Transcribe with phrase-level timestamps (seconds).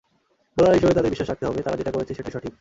[0.57, 2.53] Bowler হিসেবে তাদের বিশ্বাস রাখতে হবে, তারা যেটা করছে সেটাই ঠিক।